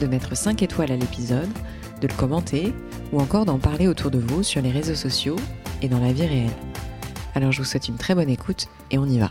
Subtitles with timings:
[0.00, 1.48] de mettre 5 étoiles à l'épisode,
[2.00, 2.72] de le commenter
[3.12, 5.36] ou encore d'en parler autour de vous sur les réseaux sociaux
[5.82, 6.50] et dans la vie réelle.
[7.34, 9.30] Alors je vous souhaite une très bonne écoute et on y va.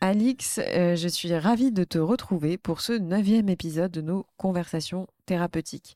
[0.00, 5.06] Alix, euh, je suis ravie de te retrouver pour ce neuvième épisode de nos conversations
[5.26, 5.94] thérapeutiques.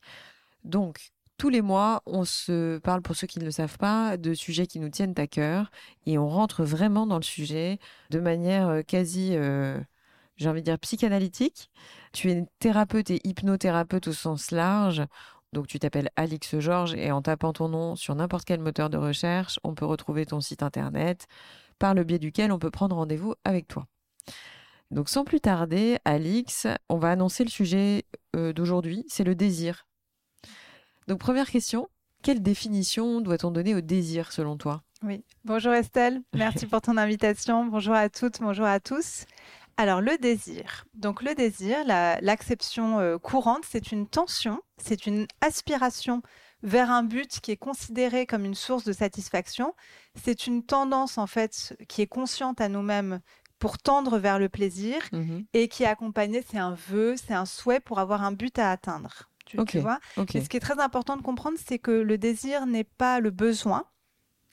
[0.63, 4.33] Donc, tous les mois, on se parle, pour ceux qui ne le savent pas, de
[4.33, 5.71] sujets qui nous tiennent à cœur
[6.05, 7.79] et on rentre vraiment dans le sujet
[8.11, 9.79] de manière euh, quasi, euh,
[10.37, 11.69] j'ai envie de dire, psychanalytique.
[12.13, 15.03] Tu es thérapeute et hypnothérapeute au sens large.
[15.53, 18.97] Donc tu t'appelles Alix Georges et en tapant ton nom sur n'importe quel moteur de
[18.97, 21.27] recherche, on peut retrouver ton site internet
[21.79, 23.87] par le biais duquel on peut prendre rendez-vous avec toi.
[24.91, 28.03] Donc sans plus tarder, Alix, on va annoncer le sujet
[28.35, 29.87] euh, d'aujourd'hui, c'est le désir.
[31.07, 31.87] Donc première question,
[32.21, 34.83] quelle définition doit-on donner au désir selon toi?
[35.03, 39.25] Oui, bonjour Estelle, merci pour ton invitation, bonjour à toutes, bonjour à tous.
[39.77, 46.21] Alors le désir, donc le désir, l'acception euh, courante, c'est une tension, c'est une aspiration
[46.63, 49.73] vers un but qui est considéré comme une source de satisfaction.
[50.15, 53.19] C'est une tendance en fait qui est consciente à nous-mêmes
[53.59, 55.45] pour tendre vers le plaisir Mhm.
[55.53, 58.71] et qui est accompagnée, c'est un vœu, c'est un souhait pour avoir un but à
[58.71, 59.29] atteindre.
[59.45, 59.99] Tu, vois?
[60.39, 63.29] Et ce qui est très important de comprendre, c'est que le désir n'est pas le
[63.29, 63.85] besoin.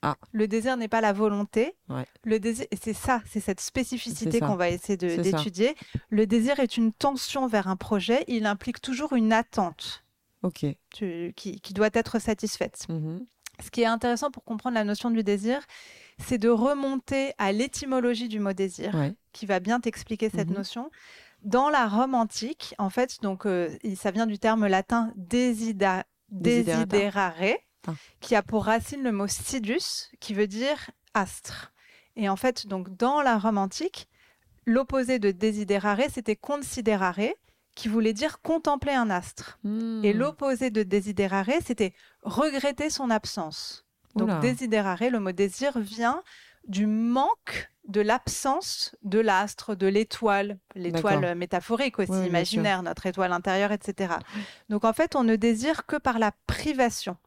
[0.05, 0.17] Ah.
[0.33, 1.75] Le désir n'est pas la volonté.
[1.89, 2.05] Ouais.
[2.25, 5.75] Le désir, et c'est ça, c'est cette spécificité qu'on va essayer d'étudier.
[6.09, 8.23] Le désir est une tension vers un projet.
[8.27, 10.03] Il implique toujours une attente
[10.43, 10.65] Ok.
[10.93, 12.85] tu- qui, qui doit être satisfaite.
[12.89, 13.25] Mhm.
[13.63, 15.61] Ce qui est intéressant pour comprendre la notion du désir,
[16.19, 19.13] c'est de remonter à l'étymologie du mot désir Ouais.
[19.31, 20.55] qui va bien t'expliquer cette Mhm.
[20.57, 20.91] notion.
[21.43, 26.03] Dans la Rome antique, en fait, donc euh, ça vient du terme latin desiderare.
[28.21, 31.71] Qui a pour racine le mot sidus, qui veut dire astre.
[32.15, 34.07] Et en fait, donc dans la Rome antique,
[34.65, 37.33] l'opposé de desiderare, c'était considerare,
[37.75, 39.59] qui voulait dire contempler un astre.
[39.63, 40.17] Et Hmm.
[40.17, 43.83] l'opposé de desiderare, c'était regretter son absence.
[44.15, 44.39] Donc Oula.
[44.39, 46.21] desiderare, le mot désir vient
[46.67, 53.71] du manque de l'absence de l'astre, de l'étoile, l'étoile métaphorique aussi, imaginaire, notre étoile intérieure,
[53.73, 54.13] etc.
[54.69, 57.17] Donc en fait, on ne désire que par la privation.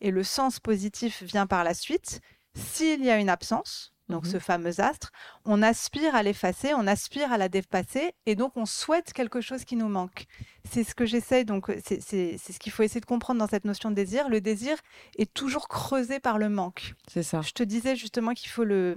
[0.00, 2.20] Et le sens positif vient par la suite.
[2.54, 4.30] S'il y a une absence, donc Mhm.
[4.32, 5.12] ce fameux astre,
[5.44, 9.64] on aspire à l'effacer, on aspire à la dépasser, et donc on souhaite quelque chose
[9.64, 10.24] qui nous manque.
[10.70, 13.90] C'est ce que j'essaye, donc c'est ce qu'il faut essayer de comprendre dans cette notion
[13.90, 14.28] de désir.
[14.28, 14.76] Le désir
[15.18, 16.94] est toujours creusé par le manque.
[17.08, 17.42] C'est ça.
[17.42, 18.96] Je te disais justement qu'il faut le,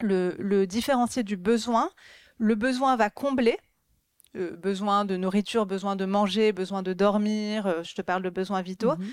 [0.00, 1.90] le, le différencier du besoin.
[2.38, 3.58] Le besoin va combler.
[4.36, 8.30] Euh, besoin de nourriture, besoin de manger, besoin de dormir, euh, je te parle de
[8.30, 8.96] besoins vitaux.
[8.96, 9.06] Mhm.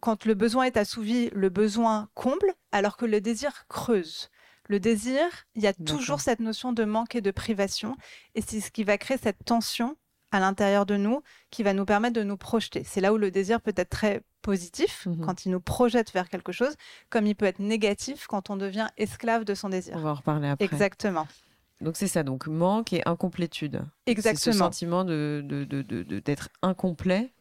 [0.00, 4.30] Quand le besoin est assouvi, le besoin comble, alors que le désir creuse.
[4.68, 5.20] Le désir,
[5.54, 7.96] il y a toujours cette notion de manque et de privation,
[8.34, 9.96] et c'est ce qui va créer cette tension
[10.32, 12.82] à l'intérieur de nous qui va nous permettre de nous projeter.
[12.84, 15.24] C'est là où le désir peut être très positif, Mhm.
[15.24, 16.74] quand il nous projette vers quelque chose,
[17.10, 19.98] comme il peut être négatif quand on devient esclave de son On désir.
[19.98, 20.64] va en reparler après.
[20.64, 21.26] Exactement.
[21.80, 23.82] Donc c'est ça, donc manque et incomplétude.
[24.06, 24.54] C'est ce Exactement.
[24.54, 27.32] sentiment de, de- de- de- de- d'être incomplet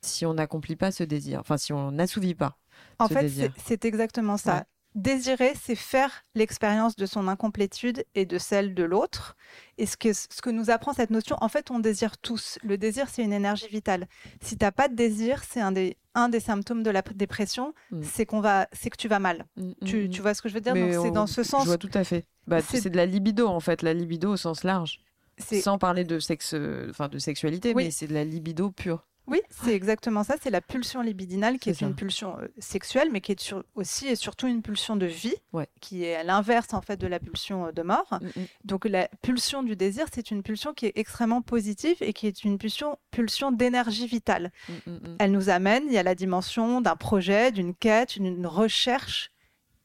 [0.00, 2.56] si on n'accomplit pas ce désir, enfin si on n'assouvit pas.
[2.98, 3.52] En ce fait, désir.
[3.56, 4.56] c'est c'est exactement ça.
[4.56, 4.62] Ouais.
[4.94, 9.36] Désirer, c'est faire l'expérience de son incomplétude et de celle de l'autre.
[9.78, 12.58] Et ce que, ce que nous apprend cette notion, en fait, on désire tous.
[12.62, 14.06] Le désir, c'est une énergie vitale.
[14.42, 17.72] Si tu n'as pas de désir, c'est un des, un des symptômes de la dépression,
[17.90, 18.02] Mm.
[18.02, 19.46] c'est qu'on va, c'est que tu vas mal.
[19.56, 20.74] Mm, Tu, mm, tu vois ce que je veux dire?
[20.74, 21.64] Mais Donc, c'est dans ce Je sens.
[21.66, 22.26] vois tout à fait.
[22.46, 24.98] Bah, C'est- c'est de la libido en fait, la libido au sens large.
[25.38, 26.54] c'est- Sans parler de sexe,
[26.90, 27.84] enfin de sexualité, Oui.
[27.84, 29.06] mais c'est de la libido pure.
[29.28, 30.34] Oui, c'est exactement ça.
[30.42, 34.08] C'est la pulsion libidinale qui est, une pulsion euh, sexuelle, mais qui est sur- aussi
[34.08, 35.68] et surtout une pulsion de vie, Ouais.
[35.80, 38.18] qui est à l'inverse en fait de la pulsion euh, de mort.
[38.20, 38.46] Mm, mm.
[38.64, 42.42] Donc la pulsion du désir, c'est une pulsion qui est extrêmement positive et qui est
[42.44, 44.50] une pulsion, pulsion d'énergie vitale.
[44.86, 44.90] Mm.
[45.20, 49.30] Elle nous amène, il y a la dimension d'un projet, d'une quête, d'une recherche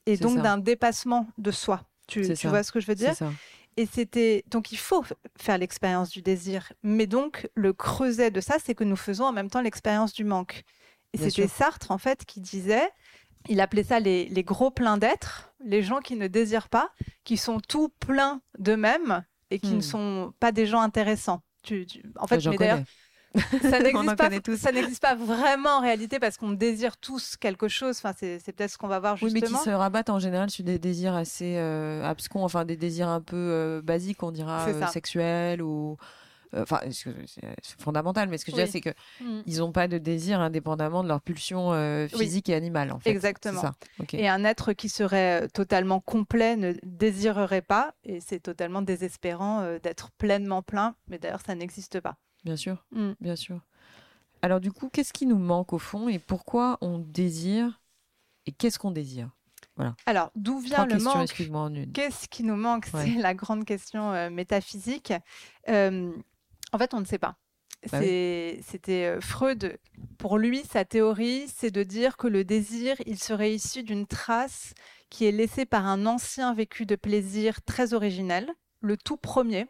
[0.08, 1.84] et donc d'un dépassement de soi.
[2.08, 3.10] Tu, tu vois ce que je veux dire?
[3.10, 3.32] C'est ça.
[3.78, 5.04] Et c'était donc il faut
[5.38, 9.32] faire l'expérience du désir, mais donc le creuset de ça, c'est que nous faisons en
[9.32, 10.64] même temps l'expérience du manque.
[11.14, 11.48] Et c'était.
[11.48, 12.90] Sartre en fait qui disait,
[13.48, 16.90] il appelait ça les, les gros pleins d'être, les gens qui ne désirent pas,
[17.24, 19.78] qui sont tout pleins d'eux-mêmes et qui Hmm.
[19.78, 21.44] ne sont pas des gens intéressants.
[21.64, 22.80] Tu, tu- En fait, mais d'ailleurs.
[23.62, 24.58] Ça n'existe pas, tous.
[24.58, 27.98] ça n'existe pas vraiment en réalité parce qu'on désire tous quelque chose.
[28.04, 29.64] Enfin, c'est peut-être ce qu'on va voir Oui, mais qui justement.
[29.64, 33.36] se rabattent en général sur des désirs assez euh, abscons, enfin des désirs un peu
[33.36, 35.98] euh, basiques, on dira euh, sexuels ou.
[36.56, 37.12] Enfin, c'est
[37.78, 39.42] fondamental, mais ce que je veux dire, c'est que Mm.
[39.46, 42.08] ils n'ont pas de désir indépendamment de leur pulsion Oui.
[42.08, 43.10] physique et animale, en fait.
[43.10, 43.60] Exactement.
[43.60, 43.74] Ça.
[44.14, 50.10] Et un être qui serait totalement complet ne désirerait pas, et c'est totalement désespérant d'être
[50.12, 52.16] pleinement plein, mais d'ailleurs ça n'existe pas.
[52.48, 53.12] Bien sûr, Mm.
[53.20, 53.60] bien sûr.
[54.42, 57.82] Alors du coup, qu'est-ce qui nous manque au fond et pourquoi on désire
[58.46, 59.30] et qu'est-ce qu'on désire?
[60.06, 61.92] Alors, d'où vient Trois le manque?
[61.94, 62.88] Qu'est-ce qui nous manque?
[62.94, 63.04] Ouais.
[63.04, 65.12] C'est la grande question euh, métaphysique.
[65.68, 66.12] Euh,
[66.72, 67.36] en fait, on ne sait pas.
[67.92, 68.60] Bah oui.
[68.64, 69.78] C'était euh, Freud.
[70.18, 74.74] Pour lui, sa théorie, c'est de dire que le désir, il serait issu d'une trace
[75.10, 78.50] qui est laissée par un ancien vécu de plaisir très originel,
[78.80, 79.68] le tout premier.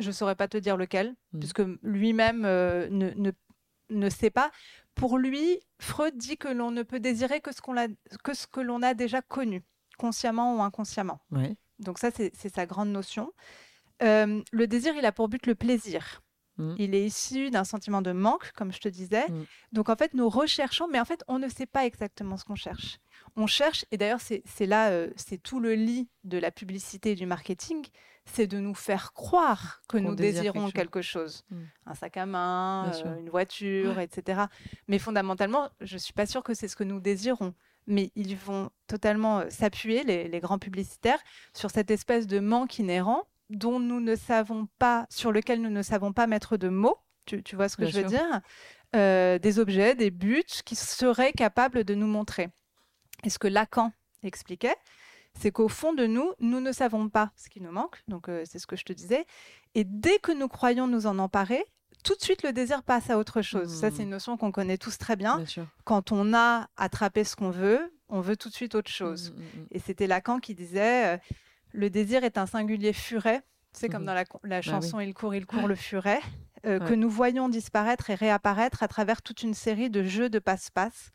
[0.00, 1.38] Je ne saurais pas te dire lequel, Mm.
[1.38, 3.30] puisque lui-même euh, ne, ne,
[3.90, 4.50] ne sait pas.
[4.94, 7.88] Pour lui, Freud dit que l'on ne peut désirer que ce qu'on a-
[8.24, 9.62] que ce que l'on a déjà connu,
[9.98, 11.20] consciemment ou inconsciemment.
[11.78, 13.32] Donc ça, c'est c'est sa grande notion.
[14.02, 16.22] Euh, le désir, il a pour but le plaisir.
[16.60, 16.76] Mhm.
[16.78, 19.26] Il est issu d'un sentiment de manque, comme je te disais.
[19.28, 19.46] Mhm.
[19.72, 22.54] Donc en fait, nous recherchons, mais en fait, on ne sait pas exactement ce qu'on
[22.54, 22.98] cherche.
[23.36, 27.14] On cherche, et d'ailleurs, c'est là, euh, c'est tout le lit de la publicité et
[27.14, 27.86] du marketing,
[28.24, 31.44] c'est de nous faire croire que nous désirons quelque quelque chose.
[31.50, 31.66] Mhm.
[31.86, 34.42] Un sac à main, euh, une voiture, etc.
[34.88, 37.54] Mais fondamentalement, je ne suis pas sûre que c'est ce que nous désirons.
[37.86, 41.18] Mais ils vont totalement euh, s'appuyer, les, les grands publicitaires,
[41.54, 45.82] sur cette espèce de manque inhérent dont nous ne savons pas, sur lequel nous ne
[45.82, 46.96] savons pas mettre de mots.
[47.26, 48.18] Tu, tu vois ce que Bien je veux sûr.
[48.18, 48.40] dire
[48.96, 52.48] Euh, Des objets, des buts qui seraient capables de nous montrer.
[53.24, 53.92] Et ce que Lacan
[54.22, 54.74] expliquait,
[55.38, 58.02] c'est qu'au fond de nous, nous ne savons pas ce qui nous manque.
[58.08, 59.26] Donc, euh, c'est ce que je te disais.
[59.74, 61.64] Et dès que nous croyons nous en emparer,
[62.02, 63.72] tout de suite, le désir passe à autre chose.
[63.78, 65.38] Ça, c'est une notion qu'on connaît tous très bien.
[65.84, 69.32] Quand on a attrapé ce qu'on veut, on veut tout de suite autre chose.
[69.32, 69.66] Mm, mm, mm.
[69.72, 71.18] Et c'était Lacan qui disait euh,
[71.72, 73.42] le désir est un singulier furet.
[73.72, 74.06] C'est comme Mhm.
[74.06, 76.20] dans la, la chanson Il court, il court, le furet,
[76.66, 80.38] euh, que nous voyons disparaître et réapparaître à travers toute une série de jeux de
[80.40, 81.10] passe-passe.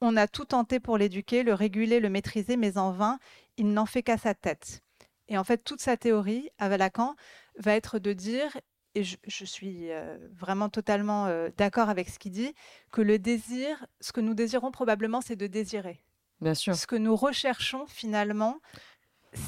[0.00, 3.18] On a tout tenté pour l'éduquer, le réguler, le maîtriser, mais en vain,
[3.56, 4.82] il n'en fait qu'à sa tête.
[5.28, 7.16] Et en fait, toute sa théorie, avec Lacan,
[7.58, 8.56] va être de dire,
[8.94, 12.54] et je, je suis euh, vraiment totalement euh, d'accord avec ce qu'il dit,
[12.92, 16.04] que le désir, ce que nous désirons probablement, c'est de désirer
[16.40, 16.76] Bien sûr.
[16.76, 18.60] ce que nous recherchons finalement,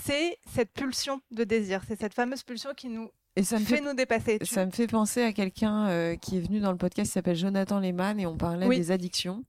[0.04, 1.82] c'est cette pulsion de désir.
[1.86, 4.38] C'est cette fameuse pulsion qui nous Et ça me fait fait nous dépasser.
[4.42, 7.36] Ça me fait penser à quelqu'un euh, qui est venu dans le podcast qui s'appelle
[7.36, 8.76] Jonathan Lehmann et on parlait Oui.
[8.76, 9.44] des addictions.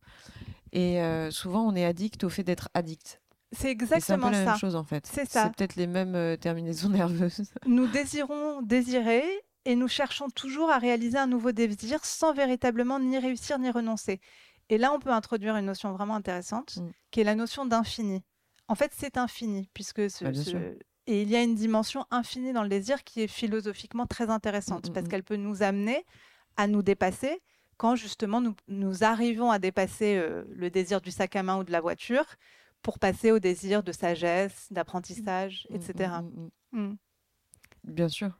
[0.71, 3.21] Et euh, souvent, on est addict au fait d'être addict.
[3.51, 4.51] C'est c'est un peu exactement la ça.
[4.51, 5.07] même chose en fait.
[5.07, 5.45] C'est ça.
[5.45, 7.41] C'est peut-être les mêmes euh, terminaisons nerveuses.
[7.65, 9.23] Nous désirons désirer
[9.65, 14.21] et nous cherchons toujours à réaliser un nouveau désir sans véritablement ni réussir ni renoncer.
[14.69, 16.91] Et là, on peut introduire une notion vraiment intéressante, Mm.
[17.09, 18.23] qui est la notion d'infini.
[18.69, 20.77] En fait, c'est infini, puisque ce, Bah, ce-
[21.07, 24.87] et il y a une dimension infinie dans le désir qui est philosophiquement très intéressante,
[24.87, 25.09] Mm, mm, parce mm.
[25.09, 26.05] qu'elle peut nous amener
[26.55, 27.41] à nous dépasser
[27.77, 31.63] quand justement nous, nous arrivons à dépasser euh, le désir du sac à main ou
[31.63, 32.25] de la voiture
[32.81, 36.21] pour passer au désir de sagesse, d'apprentissage, etc.
[37.83, 38.39] Bien sûr.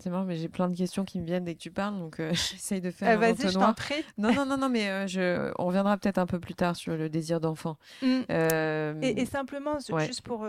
[0.00, 2.20] C'est marrant, mais j'ai plein de questions qui me viennent dès que tu parles, donc
[2.20, 4.04] euh, j'essaye de faire Euh, un Vas-y, je t'en prie.
[4.18, 5.52] Non, non, non, non, mais euh, je...
[5.58, 7.76] on reviendra peut-être un peu plus tard sur le désir d'enfant.
[8.02, 8.20] Mm.
[8.30, 10.06] Euh, Et, et simplement, ouais.
[10.06, 10.46] juste pour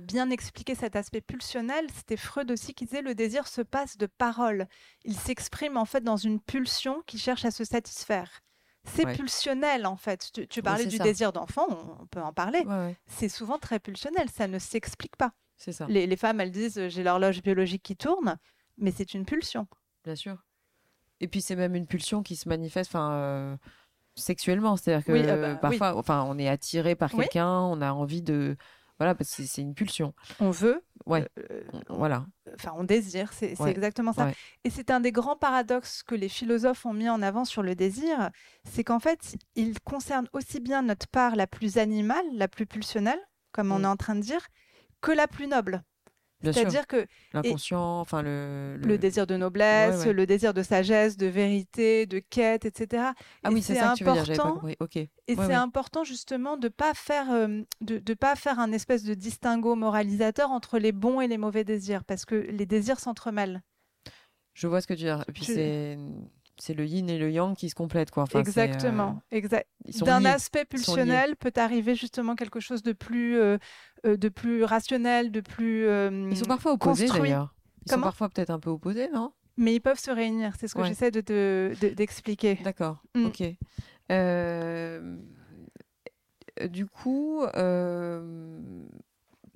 [0.00, 4.06] bien expliquer cet aspect pulsionnel, c'était Freud aussi qui disait le désir se passe de
[4.06, 4.66] parole.
[5.04, 8.40] Il s'exprime en fait dans une pulsion qui cherche à se satisfaire.
[8.86, 9.14] C'est Ouais.
[9.14, 10.30] pulsionnel en fait.
[10.32, 11.04] Tu, tu parlais du ça.
[11.04, 12.60] désir d'enfant, on, on peut en parler.
[12.60, 15.32] ouais, ouais, C'est souvent très pulsionnel, ça ne s'explique pas.
[15.56, 18.38] C'est ça, Les, les femmes, elles disent euh, j'ai l'horloge biologique qui tourne,
[18.78, 19.66] mais c'est une pulsion.
[20.04, 20.36] bien sûr.
[21.20, 23.56] Et puis c'est même une pulsion qui se manifeste, enfin, euh,
[24.16, 25.58] sexuellement, c'est-à-dire que Oui, ah bah, oui.
[25.78, 28.56] parfois, enfin, on est attiré par quelqu'un, on a envie de,
[28.98, 30.14] voilà, parce que c'est- une pulsion.
[30.40, 32.26] On veut, Ouais, euh, on- voilà.
[32.54, 34.26] enfin on désire, c'est Ouais, exactement ça.
[34.26, 34.34] ouais.
[34.64, 37.74] Et c'est un des grands paradoxes que les philosophes ont mis en avant sur le
[37.74, 38.30] désir,
[38.64, 43.20] c'est qu'en fait, il concerne aussi bien notre part la plus animale, la plus pulsionnelle,
[43.52, 43.84] comme on Mm.
[43.84, 44.46] est en train de dire,
[45.04, 45.82] que la plus noble.
[46.42, 48.98] C'est-à-dire que L'inconscient, enfin le, le...
[48.98, 50.12] désir de noblesse, Ouais, ouais.
[50.12, 53.02] le désir de sagesse, de vérité, de quête, etc.
[53.42, 54.24] Ah Et oui, c'est ça que tu veux dire.
[54.26, 54.76] J'avais pas important compris.
[54.80, 54.96] Ok.
[54.96, 59.04] Et Ouais, c'est important justement de pas faire euh, de, de pas faire un espèce
[59.04, 63.62] de distinguo moralisateur entre les bons et les mauvais désirs parce que les désirs s'entremêlent.
[64.52, 65.24] Je vois ce que tu veux dire.
[65.28, 65.96] Et puis c'est
[66.58, 68.24] c'est le yin et le yang qui se complètent quoi.
[68.24, 69.20] Enfin, euh, Exactement.
[69.30, 69.66] Exact.
[69.90, 73.58] sont D'un aspect pulsionnel peut arriver justement quelque chose de plus euh,
[74.06, 77.54] euh, de plus rationnel, de plus euh, Ils sont parfois opposés d'ailleurs.
[77.86, 79.32] Ils Comment sont parfois peut-être un peu opposés, non?
[79.56, 80.88] Mais ils peuvent se réunir, c'est ce que Ouais.
[80.88, 82.56] j'essaie de d'expliquer.
[82.64, 83.26] D'accord, Mm.
[83.26, 83.42] ok.
[84.10, 85.16] Euh,
[86.70, 88.60] Du coup, euh,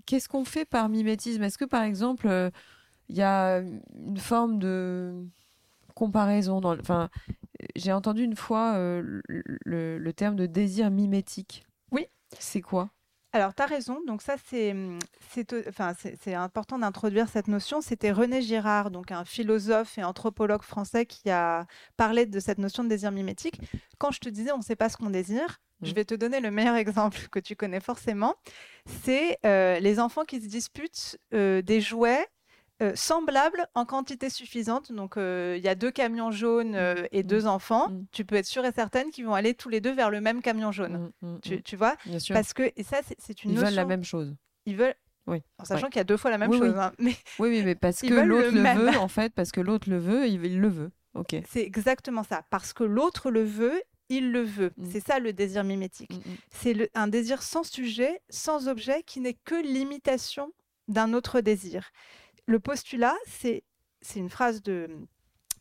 [0.05, 1.43] qu'est-ce qu'on fait par mimétisme?
[1.45, 2.51] Est-ce que par exemple, euh,
[3.09, 5.15] il y a une forme de
[5.99, 7.11] comparaison dans Enfin,
[7.75, 11.67] j'ai entendu une fois euh, le, terme de désir mimétique.
[11.91, 12.07] Oui.
[12.39, 12.91] C'est quoi?
[13.33, 13.99] Alors, tu as raison.
[14.07, 14.75] Donc, ça, c'est
[15.31, 15.93] c'est, enfin,
[16.35, 17.81] important d'introduire cette notion.
[17.81, 22.85] C'était René Girard, donc un philosophe et anthropologue français qui a parlé de cette notion
[22.85, 23.61] de désir mimétique.
[23.99, 25.95] Quand je te disais on ne sait pas ce qu'on désire, je Mhm.
[25.95, 28.35] vais te donner le meilleur exemple que tu connais forcément.
[29.05, 32.27] C'est euh, les enfants qui se disputent euh, des jouets.
[32.83, 34.93] Euh, semblables en quantité suffisante.
[34.93, 37.29] Donc, euh, il y a deux camions jaunes euh, et Mhm.
[37.29, 37.89] deux enfants.
[37.91, 38.07] Mhm.
[38.13, 40.43] Tu peux être sûre et certaine qu'ils vont aller tous les deux vers le même
[40.43, 41.11] camion jaune.
[41.23, 41.63] Mm, mm, Tu, mm.
[41.63, 42.35] tu vois Bien sûr.
[42.35, 43.67] Parce que, et ça, c'est- une Ils notion.
[43.69, 44.35] veulent la même chose.
[44.67, 44.95] Ils veulent.
[45.27, 45.43] Oui.
[45.59, 45.91] En sachant Ouais.
[45.91, 46.73] qu'il y a deux fois la même Oui, chose.
[46.75, 46.81] oui.
[46.81, 46.93] hein.
[46.99, 49.99] Mais Oui, oui, mais parce que l'autre le veut, en fait, parce que l'autre le
[49.99, 50.91] veut, il, il le veut.
[51.15, 51.35] Ok.
[51.49, 52.45] c'est exactement ça.
[52.51, 54.73] Parce que l'autre le veut, il le veut.
[54.77, 54.85] Mm.
[54.93, 56.13] C'est ça le désir mimétique.
[56.15, 56.37] Mm, mm.
[56.51, 60.53] C'est un désir sans sujet, sans objet, qui n'est que l'imitation
[60.87, 61.91] d'un autre désir.
[62.49, 63.63] Le postulat, c'est
[64.17, 64.89] une phrase de,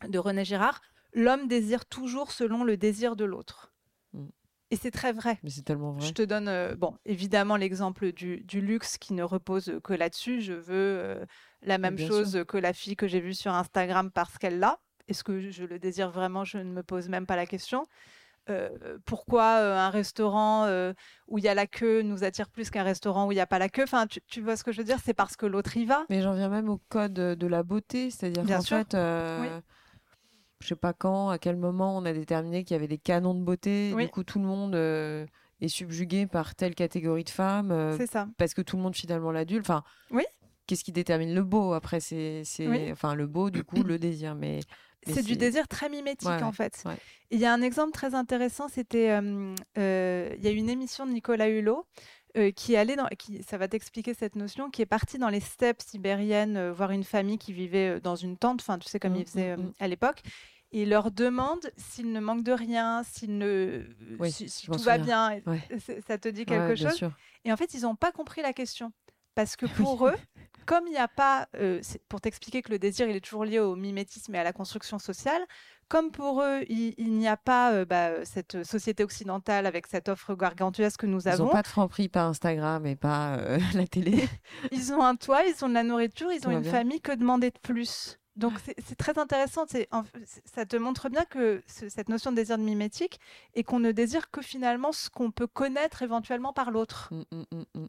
[0.08, 0.80] de René Girard
[1.12, 3.74] L'homme désire toujours selon le désir de l'autre.
[4.14, 4.28] Mm.
[4.70, 5.38] Et c'est très vrai.
[5.42, 6.06] Mais c'est tellement vrai.
[6.06, 10.40] Je te donne, euh, bon, évidemment, l'exemple du, du luxe qui ne repose que là-dessus.
[10.40, 11.24] Je veux euh,
[11.60, 14.78] la même bien chose que la fille que j'ai vue sur Instagram parce qu'elle l'a.
[15.08, 16.44] Est-ce que je le désire vraiment?
[16.44, 17.86] Je ne me pose même pas la question.
[18.50, 20.92] Euh, pourquoi euh, un restaurant euh,
[21.26, 23.46] où il y a la queue nous attire plus qu'un restaurant où il n'y a
[23.46, 23.82] pas la queue?
[23.82, 24.98] Enfin, tu, tu vois ce que je veux dire?
[25.04, 26.04] C'est parce que l'autre y va.
[26.08, 29.60] Mais j'en viens même au code de la beauté, c'est-à-dire qu'en fait, euh,
[30.60, 33.34] je sais pas quand, à quel moment on a déterminé qu'il y avait des canons
[33.34, 33.92] de beauté.
[33.94, 34.04] Oui.
[34.06, 38.28] Du coup, tout le monde est subjugué par telle catégorie de femmes C'est ça.
[38.38, 39.68] parce que tout le monde finalement l'adulte.
[39.68, 40.24] Enfin, Oui.
[40.66, 41.72] Qu'est-ce qui détermine le beau?
[41.72, 42.92] Après, c'est, Oui.
[42.92, 44.34] enfin, le beau, du coup, le désir.
[44.34, 44.60] Mais
[45.06, 46.82] C'est du désir très mimétique Ouais, en fait.
[46.84, 46.96] ouais.
[47.30, 51.06] Il y a un exemple très intéressant, c'était, euh, euh, il y a une émission
[51.06, 51.86] de Nicolas Hulot
[52.36, 55.30] euh, qui est allé dans, qui, ça va t'expliquer cette notion, qui est parti dans
[55.30, 59.00] les steppes sibériennes euh, voir une famille qui vivait dans une tente, enfin tu sais
[59.00, 59.72] comme Mm, il faisait mm, euh, mm.
[59.80, 60.22] à l'époque.
[60.70, 63.86] Et il leur demande s'il ne manque de rien, s'il ne,
[64.20, 65.40] Oui, si, tout va bien.
[65.46, 65.66] Ouais.
[66.06, 67.10] Ça te dit quelque chose sûr.
[67.46, 68.92] Et en fait, ils n'ont pas compris la question.
[69.34, 70.16] Parce que pour eux,
[70.68, 73.58] comme il n'y a pas, euh, pour t'expliquer que le désir, il est toujours lié
[73.58, 75.40] au mimétisme et à la construction sociale,
[75.88, 80.10] comme pour eux, il, il n'y a pas euh, bah, cette société occidentale avec cette
[80.10, 83.36] offre gargantuesque que nous Ils avons, n'ont pas de franc prix par Instagram et pas
[83.38, 84.28] euh, la télé.
[84.70, 86.70] ils ont un toit, ils ont de la nourriture, ils Tout ont une bien.
[86.70, 88.18] famille, que demander de plus?
[88.36, 88.52] Donc
[88.86, 89.64] c'est très intéressant,
[90.44, 93.18] ça te montre bien que ce- cette notion de désir de mimétique
[93.54, 97.08] et qu'on ne désire que finalement ce qu'on peut connaître éventuellement par l'autre.
[97.10, 97.86] Mm, mm, mm, mm.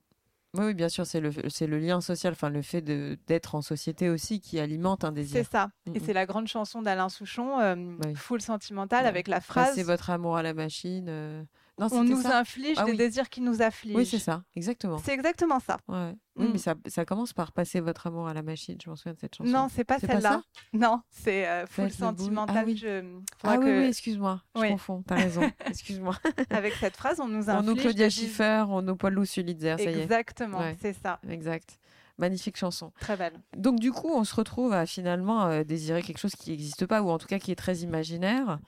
[0.57, 3.53] Oui, oui, bien sûr, c'est le, c'est le lien social, enfin le fait de, d'être
[3.53, 5.45] en société aussi qui alimente un C'est désir.
[5.51, 5.69] ça.
[5.85, 6.03] Mm, Et mm.
[6.03, 8.15] c'est la grande chanson d'Alain Souchon, euh, Oui.
[8.15, 9.07] Full Sentimental, Ouais.
[9.09, 11.05] avec la phrase Passer votre amour à la machine.
[11.07, 11.43] euh.
[11.79, 12.97] Non, On nous ça inflige Ah des oui.
[12.97, 13.95] désirs qui nous affligent.
[13.95, 14.97] Oui, c'est ça, exactement.
[14.97, 15.77] C'est exactement ça.
[15.87, 16.13] Ouais.
[16.35, 16.51] Oui, Mm.
[16.51, 18.77] mais ça, ça commence par passer votre amour à la machine.
[18.83, 19.49] Je m'en souviens de cette chanson.
[19.49, 20.41] Non, c'est pas celle-là.
[20.73, 21.89] non, c'est euh, Full.
[21.91, 22.57] Sentimental.
[22.59, 22.77] Ah oui.
[22.77, 23.03] je-
[23.43, 24.41] Ah oui, excuse-moi.
[24.55, 25.03] Je confonds.
[25.07, 25.41] T'as raison.
[25.65, 26.15] excuse-moi.
[26.49, 27.67] Avec cette phrase, on nous On inflige.
[27.67, 30.01] nous Claudia Schiffer, on nous Paul Sulitzer, ça y est.
[30.03, 30.77] Exactement, Ouais.
[30.81, 31.19] c'est ça.
[31.29, 31.77] Exact.
[32.17, 32.91] Magnifique chanson.
[32.99, 33.39] Très belle.
[33.55, 37.01] Donc du coup, on se retrouve à finalement euh, désirer quelque chose qui n'existe pas,
[37.01, 38.59] ou en tout cas qui est très imaginaire.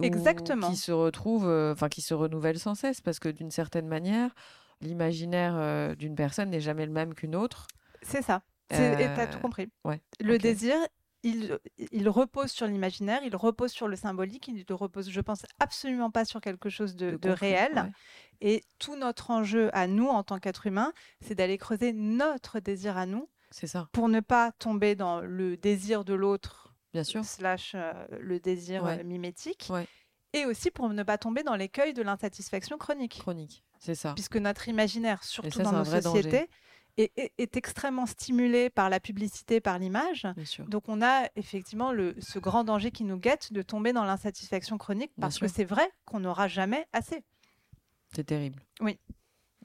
[0.00, 0.70] Ou Exactement.
[0.70, 4.34] Qui se retrouve, euh, enfin qui se renouvelle sans cesse, parce que d'une certaine manière,
[4.80, 7.66] l'imaginaire euh, d'une personne n'est jamais le même qu'une autre.
[8.02, 8.42] C'est ça.
[8.70, 9.68] Et Euh, t'as tout compris.
[9.84, 10.76] ouais, Le désir,
[11.22, 11.58] il,
[11.92, 16.10] il repose sur l'imaginaire, il repose sur le symbolique, il ne repose, je pense, absolument
[16.10, 17.72] pas sur quelque chose de, de concret, réel.
[17.74, 17.90] ouais.
[18.40, 22.96] Et tout notre enjeu à nous, en tant qu'être humain, c'est d'aller creuser notre désir
[22.96, 27.24] à nous C'est ça, pour ne pas tomber dans le désir de l'autre bien sûr.
[27.24, 29.00] slash euh, le désir Ouais.
[29.00, 29.68] euh, mimétique.
[29.70, 29.86] Ouais.
[30.32, 33.18] Et aussi pour ne pas tomber dans l'écueil de l'insatisfaction chronique.
[33.18, 34.14] Chronique, c'est ça.
[34.14, 36.48] Puisque notre imaginaire, surtout ça, dans nos sociétés,
[36.96, 40.26] est, est- est extrêmement stimulé par la publicité, par l'image.
[40.68, 44.78] Donc on a effectivement le, ce grand danger qui nous guette de tomber dans l'insatisfaction
[44.78, 47.24] chronique parce que c'est vrai qu'on n'aura jamais assez.
[48.14, 48.62] C'est terrible.
[48.80, 48.98] Oui.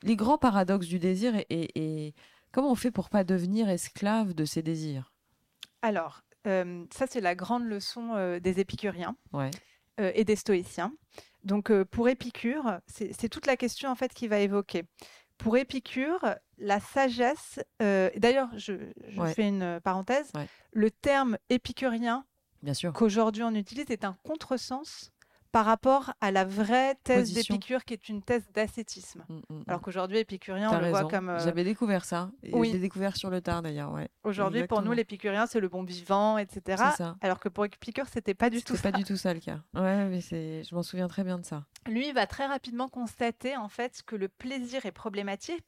[0.04, 2.14] Les grands paradoxes du désir et, et- et
[2.52, 5.12] comment on fait pour pas devenir esclave de ses désirs?
[5.82, 9.52] Alors, ça c'est la grande leçon des épicuriens Ouais.
[9.98, 10.94] et des stoïciens.
[11.44, 14.84] Donc pour Épicure, c'est toute la question en fait qu'il va évoquer.
[15.38, 18.74] Pour Épicure, la sagesse, d'ailleurs je,
[19.10, 19.34] je Ouais.
[19.34, 20.48] fais une parenthèse, Ouais.
[20.72, 22.26] le terme épicurien
[22.94, 25.12] qu'aujourd'hui on utilise est un contresens
[25.56, 29.24] par rapport à la vraie thèse d'Épicure qui est une thèse d'ascétisme.
[29.30, 31.30] Mm, mm, Alors qu'aujourd'hui, épicurien, on le voit comme.
[31.30, 32.30] euh, J'avais découvert ça.
[32.44, 32.68] Et oui.
[32.68, 34.10] Je l'ai découvert sur le tard d'ailleurs, ouais.
[34.26, 36.84] Aujourd'hui, pour nous, l'épicurien, c'est le bon vivant, etc.
[36.98, 37.16] Ça.
[37.22, 38.92] Alors que pour Épicure, c'était pas du tout ça.
[38.92, 39.62] pas du tout ça le cas.
[39.74, 41.64] Ouais, mais c'est, je m'en souviens très bien de ça.
[41.88, 45.64] Lui, il va très rapidement constater en fait que le plaisir est problématique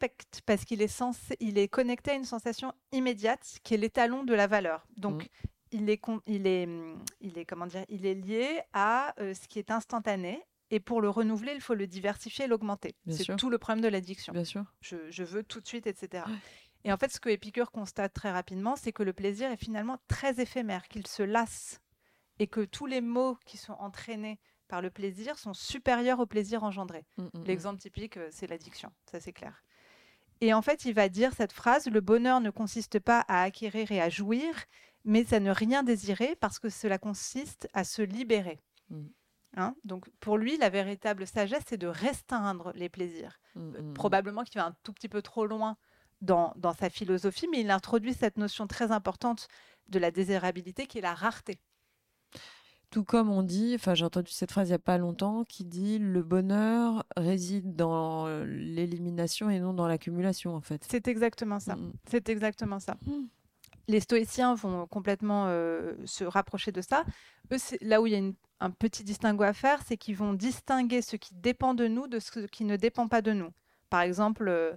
[0.45, 1.01] parce qu'il est
[1.39, 4.85] il est connecté à une sensation immédiate qui est l'étalon de la valeur.
[4.97, 5.47] Donc, Mm.
[5.71, 9.33] Il est, con- il est, hum, il est comment dire, il est lié à euh,
[9.33, 10.43] ce qui est instantané.
[10.69, 12.95] Et pour le renouveler, il faut le diversifier et l'augmenter.
[13.07, 14.33] C'est tout le problème de l'addiction.
[14.33, 14.65] Bien sûr.
[14.81, 16.25] je, je veux tout de suite, etc.
[16.83, 19.97] Et en fait, ce que Épicure constate très rapidement, c'est que le plaisir est finalement
[20.09, 21.79] très éphémère, qu'il se lasse
[22.39, 26.63] et que tous les maux qui sont entraînés par le plaisir sont supérieurs au plaisir
[26.63, 27.05] engendré.
[27.17, 27.43] Mm, mm.
[27.45, 29.63] L'exemple typique, euh, c'est l'addiction, ça c'est clair.
[30.41, 33.91] Et en fait, il va dire cette phrase, le bonheur ne consiste pas à acquérir
[33.91, 34.53] et à jouir,
[35.07, 38.59] mais à ne rien désirer parce que cela consiste à se libérer.
[38.89, 39.05] Mm.
[39.55, 44.43] Hein Donc pour lui, la véritable sagesse, c'est de restreindre les plaisirs Mm, mm, probablement
[44.43, 45.77] qu'il va un tout petit peu trop loin
[46.21, 49.47] dans, dans sa philosophie, mais il introduit cette notion très importante
[49.89, 51.59] de la désirabilité qui est la rareté.
[52.89, 55.65] Tout comme on dit, enfin j'ai entendu cette phrase il n'y a pas longtemps, qui
[55.65, 60.85] dit le bonheur réside dans l'élimination et non dans l'accumulation en fait.
[60.89, 61.75] C'est exactement ça.
[62.09, 62.97] C'est exactement ça.
[63.87, 67.05] Les stoïciens vont complètement euh, se rapprocher de ça.
[67.53, 70.33] Eux, là où il y a une- un petit distinguo à faire, c'est qu'ils vont
[70.33, 73.51] distinguer ce qui dépend de nous de ce qui ne dépend pas de nous.
[73.89, 74.73] Par exemple, euh,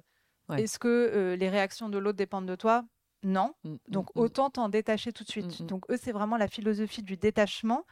[0.49, 0.63] Ouais.
[0.63, 2.85] est-ce que euh, les réactions de l'autre dépendent de toi?
[3.23, 3.55] Non.
[3.65, 4.23] Mm, Donc mm, mm.
[4.23, 5.63] autant t'en détacher tout de suite.
[5.63, 7.85] Donc eux, c'est vraiment la philosophie du détachement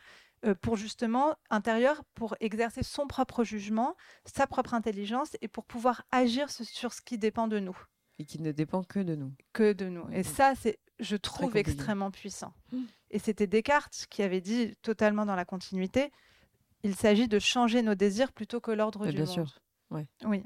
[0.45, 6.03] euh, pour justement intérieur, pour exercer son propre jugement, sa propre intelligence et pour pouvoir
[6.13, 7.77] agir sur ce qui dépend de nous,
[8.21, 9.33] Et qui ne dépend que de nous.
[9.53, 10.09] que de nous.
[10.13, 12.53] Et ça, c'est, je trouve, extrêmement puissant.
[12.73, 12.83] Mm.
[13.11, 16.13] Et c'était Descartes qui avait dit totalement dans la continuité,
[16.83, 19.35] il s'agit de changer nos désirs plutôt que l'ordre du bien monde.
[19.35, 19.61] sûr.
[19.91, 20.07] Ouais.
[20.25, 20.43] Oui.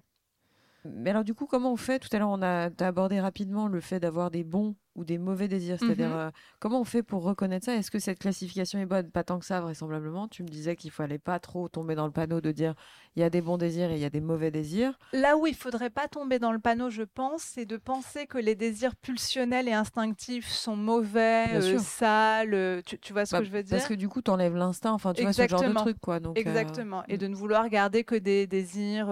[0.84, 1.98] Mais alors du coup, comment on fait?
[1.98, 5.48] Tout à l'heure, on a abordé rapidement le fait d'avoir des bons ou des mauvais
[5.48, 5.78] désirs.
[5.78, 6.14] C'est-à-dire, Mhm.
[6.16, 6.30] euh,
[6.60, 7.74] comment on fait pour reconnaître ça?
[7.74, 9.10] Est-ce que cette classification est bonne?
[9.10, 10.28] Pas tant que ça, vraisemblablement.
[10.28, 12.74] Tu me disais qu'il fallait pas trop tomber dans le panneau de dire
[13.16, 14.98] il y a des bons désirs et il y a des mauvais désirs.
[15.12, 18.38] Là où il faudrait pas tomber dans le panneau, je pense, c'est de penser que
[18.38, 22.54] les désirs pulsionnels et instinctifs sont mauvais, euh, sales.
[22.54, 23.76] euh, Tu, tu vois ce Bah, que je veux dire?
[23.78, 24.92] Parce que du coup, t'enlèves l'instinct.
[24.92, 25.80] Enfin, tu vois ce genre de Exactement.
[25.80, 26.20] truc, quoi.
[26.20, 27.02] Donc, euh, Exactement.
[27.08, 27.18] Et mm.
[27.18, 29.06] de ne vouloir garder que des désirs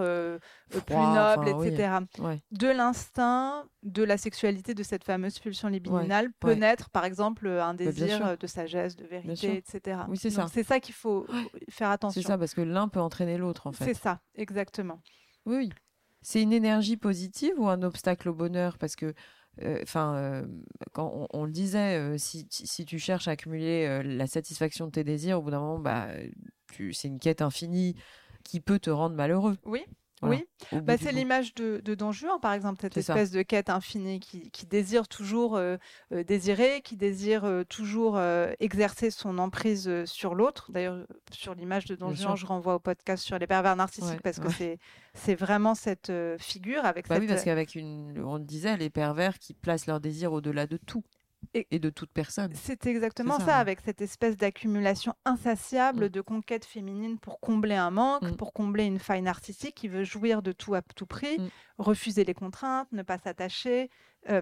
[0.69, 1.67] plus nobles, enfin, oui.
[1.69, 1.89] etc.
[2.19, 2.39] ouais.
[2.51, 6.55] De l'instinct, de la sexualité, de cette fameuse pulsion libidinale, peut ouais.
[6.55, 10.01] naître, par exemple, un bien désir euh, de sagesse, de vérité, etc.
[10.07, 10.47] Oui, c'est ça.
[10.51, 11.25] C'est ça qu'il faut
[11.69, 12.21] faire attention.
[12.21, 13.93] C'est ça, parce que l'un peut entraîner l'autre, en C'est fait.
[13.93, 15.01] ça, exactement.
[15.45, 15.69] Oui, oui.
[16.21, 18.77] C'est une énergie positive ou un obstacle au bonheur?
[18.77, 19.15] Parce que,
[19.81, 20.43] enfin,
[20.93, 24.85] quand on, on le disait, euh, si, si tu cherches à accumuler euh, la satisfaction
[24.85, 26.09] de tes désirs, au bout d'un moment, bah,
[26.91, 27.95] c'est une quête infinie
[28.43, 29.57] qui peut te rendre malheureux.
[29.65, 29.83] Oui.
[30.21, 30.37] Voilà.
[30.71, 33.13] Oui, Bah, c'est l'image de, de Don Juan, par exemple, cette ça.
[33.13, 35.77] espèce de quête infinie qui, qui désire toujours euh,
[36.13, 40.71] euh, désirer, qui désire euh, toujours euh, exercer son emprise sur l'autre.
[40.71, 44.19] D'ailleurs, sur l'image de Don Juan, je renvoie au podcast sur les pervers narcissiques Ouais,
[44.23, 44.53] parce que ouais.
[44.57, 44.77] c'est
[45.13, 47.21] c'est vraiment cette figure avec Bah cette...
[47.23, 51.03] oui, parce qu'avec une, on disait, les pervers qui placent leurs désirs au-delà de tout
[51.53, 52.51] Et- et, de toute personne.
[52.55, 56.09] C'est exactement ça, avec cette espèce d'accumulation insatiable Mm.
[56.09, 58.35] de conquête féminine pour combler un manque, Mm.
[58.37, 61.49] pour combler une faille narcissique qui veut jouir de tout à tout prix, Mm.
[61.79, 63.89] refuser les contraintes, ne pas s'attacher.
[64.29, 64.41] Euh,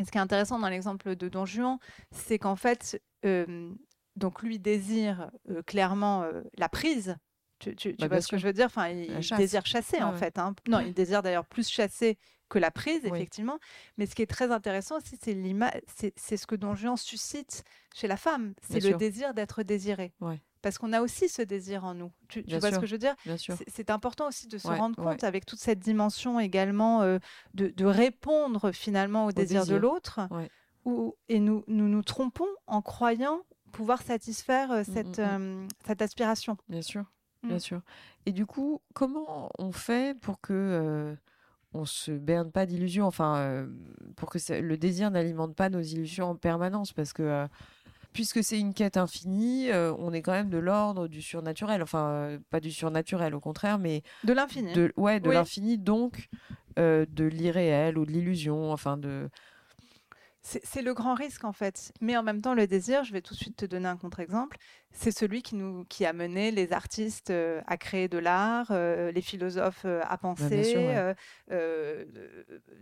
[0.00, 1.78] et ce qui est intéressant dans l'exemple de Don Juan,
[2.10, 3.70] c'est qu'en fait, euh,
[4.16, 7.16] donc lui désire euh, clairement euh, la prise.
[7.60, 8.66] Tu, tu- tu Bah, vois ce que je veux dire?
[8.66, 10.18] Enfin, il désire chasser en Ouais, ouais.
[10.18, 10.38] fait.
[10.38, 10.54] hein.
[10.68, 13.10] Non, il désire d'ailleurs plus chasser que la prise, Oui.
[13.14, 13.58] effectivement.
[13.98, 15.72] Mais ce qui est très intéressant aussi, c'est l'ima-
[16.16, 18.54] c'est ce que Don Juan suscite chez la femme.
[18.68, 18.98] C'est le sûr.
[18.98, 20.12] désir d'être désiré.
[20.20, 20.40] Ouais.
[20.62, 22.10] Parce qu'on a aussi ce désir en nous.
[22.28, 23.14] Tu, vois ce que je veux dire?
[23.68, 25.12] C'est- important aussi de se Ouais, rendre ouais.
[25.12, 27.18] compte avec toute cette dimension également euh,
[27.52, 30.20] de, de répondre finalement au, désir, de l'autre.
[31.28, 33.40] Et nous, nous nous trompons en croyant
[33.72, 36.56] pouvoir satisfaire euh, cette, mm, euh, cette aspiration.
[36.68, 37.04] Bien sûr,
[37.42, 37.80] bien sûr.
[38.26, 41.16] Et du coup, comment on fait pour que
[41.74, 43.66] on se berne pas d'illusions, enfin, euh,
[44.16, 47.46] pour que ça- le désir n'alimente pas nos illusions en permanence, parce que euh,
[48.12, 52.38] puisque c'est une quête infinie, euh, on est quand même de l'ordre du surnaturel, enfin,
[52.50, 54.72] pas du surnaturel, au contraire, mais De l'infini.
[54.72, 55.34] de, ouais, de Oui.
[55.34, 56.28] l'infini, donc
[56.76, 59.28] de l'irréel ou de l'illusion, enfin de.
[60.46, 61.90] C'est le grand risque en fait.
[62.02, 64.58] Mais en même temps, le désir, je vais tout de suite te donner un contre-exemple,
[64.92, 69.10] c'est celui qui, nous, qui a mené les artistes euh, à créer de l'art, euh,
[69.10, 70.64] les philosophes euh, à penser.
[70.64, 71.14] sûr, ouais.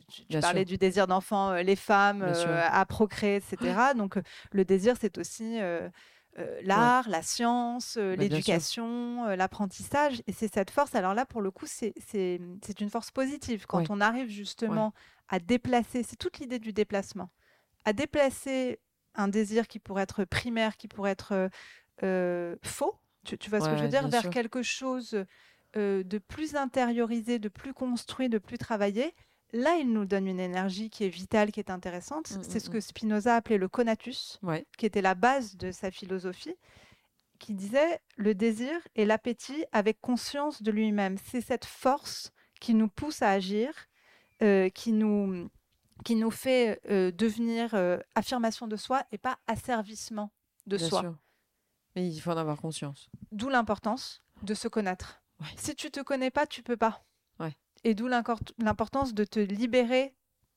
[0.09, 0.67] tu parlais sûr.
[0.67, 3.57] du désir d'enfant, les femmes à procréer, etc.
[3.97, 4.19] Donc
[4.51, 5.59] le désir, c'est aussi...
[6.65, 10.21] l'art, la science, Bah, l'éducation, l'apprentissage.
[10.27, 10.97] Et c'est cette force.
[10.97, 11.95] Alors là, pour le coup, c'est
[12.81, 13.67] une force positive.
[13.67, 13.87] Quand Ouais.
[13.91, 14.93] on arrive justement
[15.29, 17.31] à déplacer, c'est toute l'idée du déplacement,
[17.85, 18.81] à déplacer
[19.15, 21.49] un désir qui pourrait être primaire, qui pourrait être euh,
[22.03, 24.31] euh, faux, tu, tu vois ce que je veux dire, vers sûr.
[24.31, 25.25] quelque chose
[25.77, 29.15] euh, de plus intériorisé, de plus construit, de plus travaillé.
[29.53, 32.31] Là, il nous donne une énergie qui est vitale, qui est intéressante.
[32.31, 34.67] Mm, c'est mm, ce que Spinoza appelait le conatus Ouais.
[34.77, 36.55] qui était la base de sa philosophie,
[37.39, 41.17] qui disait le désir et l'appétit avec conscience de lui-même.
[41.25, 43.73] C'est cette force qui nous pousse à agir,
[44.43, 45.49] euh, qui, nous,
[46.05, 50.33] qui nous fait euh, devenir euh, affirmation de soi et pas asservissement
[50.67, 51.01] de Bien soi.
[51.01, 51.17] sûr.
[51.95, 53.09] Mais il faut en avoir conscience.
[53.33, 55.23] D'où l'importance de se connaître.
[55.41, 55.47] Ouais.
[55.57, 57.05] Si tu te connais pas, tu peux pas.
[57.39, 57.55] Ouais.
[57.85, 60.15] Et d'où l'importance de te libérer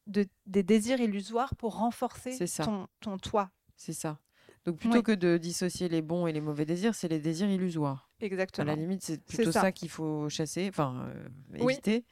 [0.08, 2.64] de, des désirs illusoires pour renforcer ça.
[2.66, 3.50] ton, ton toi.
[3.76, 4.20] C'est ça.
[4.66, 5.04] Donc plutôt Oui.
[5.04, 8.10] que de dissocier les bons et les mauvais désirs, c'est les désirs illusoires.
[8.22, 8.66] À Exactement.
[8.66, 9.72] la limite, c'est plutôt ça, ça.
[9.72, 12.06] qu'il faut chasser, enfin euh, éviter, Oui.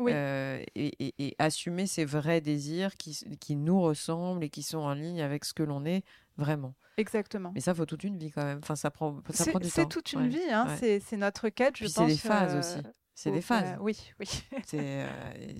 [0.00, 4.78] Euh, et, et- et assumer ces vrais désirs qui, qui nous ressemblent et qui sont
[4.78, 6.02] en ligne avec ce que l'on est
[6.36, 6.74] vraiment.
[6.96, 7.50] Exactement.
[7.54, 8.58] Mais ça, faut toute une vie quand même.
[8.62, 9.88] Enfin, ça prend, ça C'est prend du c'est temps.
[9.88, 10.28] toute une Ouais.
[10.28, 10.66] vie, hein.
[10.68, 10.76] ouais.
[10.78, 12.06] c'est c'est notre quête, je Puis pense.
[12.08, 12.88] c'est des phases euh, aussi.
[13.16, 13.70] C'est au- des phases.
[13.72, 14.26] euh, oui, oui.
[14.66, 15.08] C'est, euh,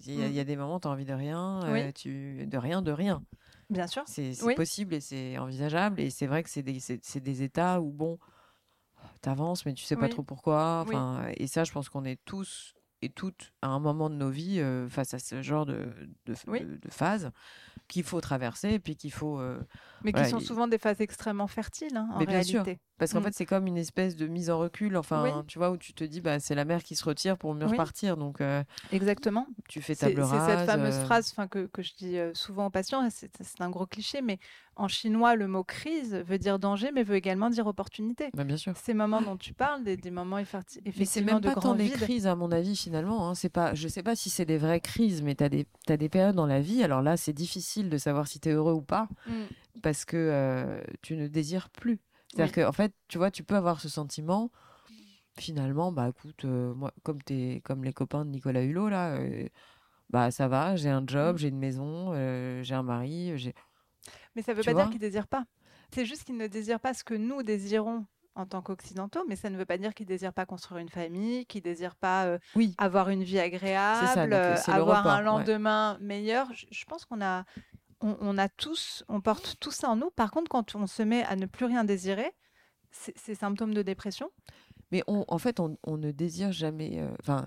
[0.07, 1.81] Il y, a- y a des moments, tu as envie de rien, Oui.
[1.83, 3.23] euh, tu, de rien, de rien.
[3.71, 4.03] Bien sûr.
[4.07, 4.55] C'est c'est Oui.
[4.57, 6.01] possible et c'est envisageable.
[6.01, 8.19] Et c'est vrai que c'est des, c'est- c'est des états où, bon,
[9.21, 10.85] t'avances, mais tu sais pas trop pourquoi.
[11.37, 14.61] Et ça, je pense qu'on est tous et toutes à un moment de nos vies
[14.61, 15.87] euh, face à ce genre de,
[16.27, 16.61] de, Oui.
[16.61, 17.31] de- de phase
[17.89, 19.39] qu'il faut traverser et puis qu'il faut.
[20.05, 22.63] Mais qui sont il- souvent des phases extrêmement fertiles, hein, en Mais bien sûr.
[22.63, 22.81] réalité.
[22.97, 23.25] Parce qu'en Mm.
[23.25, 25.31] fait, c'est comme une espèce de mise en recul, enfin, Oui.
[25.49, 27.65] tu vois, où tu te dis, bah, c'est la mer qui se retire pour mieux
[27.65, 27.73] Oui.
[27.73, 28.17] repartir.
[28.17, 28.63] Donc, euh,
[28.93, 29.47] Exactement.
[29.69, 30.59] tu fais C'est table c'est rase.
[30.61, 33.61] cette fameuse euh, phrase 'fin, que, que je dis euh, souvent aux patients, c'est c'est
[33.63, 34.39] un gros cliché, mais
[34.77, 38.31] en chinois, le mot crise veut dire danger, mais veut également dire opportunité.
[38.35, 38.75] bah, bien sûr.
[38.77, 41.61] Ces moments dont tu parles, des, des moments effarti- Mais c'est effectivement même de pas
[41.61, 43.29] tant des crises, à mon avis, finalement.
[43.29, 43.35] Hein.
[43.35, 45.97] C'est pas, je sais pas si c'est des vraies crises, mais tu as des, t'as
[45.97, 46.83] des périodes dans la vie.
[46.85, 49.33] Alors là, c'est difficile de savoir si tu es heureux ou pas, Mm.
[49.83, 52.01] Parce que euh, tu ne désires plus.
[52.29, 52.63] C'est-à-dire Oui.
[52.63, 54.51] que, en fait, tu vois, tu peux avoir ce sentiment.
[55.37, 59.49] Finalement, bah écoute, euh, moi, comme, t'es, comme les copains de Nicolas Hulot, là, euh,
[60.11, 61.39] bah ça va, j'ai un job, Mm.
[61.39, 62.13] j'ai une maison,
[62.63, 63.53] j'ai un mari, j'ai.
[64.37, 65.45] Mais ça ne veut Tu pas dire qu'ils ne désirent pas.
[65.93, 68.07] C'est juste qu'ils ne désirent pas ce que nous désirons
[68.37, 70.89] en tant qu'occidentaux, mais ça ne veut pas dire qu'ils ne désirent pas construire une
[70.89, 75.25] famille, qu'ils ne désirent pas euh, Oui, avoir une vie agréable, donc, avoir un ouais.
[75.25, 76.53] lendemain meilleur.
[76.53, 77.45] Je, je pense qu'on a,
[78.05, 80.11] on, on a tous, on porte tout ça en nous.
[80.11, 82.31] Par contre, quand on se met à ne plus rien désirer,
[82.93, 84.31] c'est symptôme de dépression.
[84.93, 87.01] mais on, en fait, on, on ne désire jamais.
[87.01, 87.47] euh, Enfin,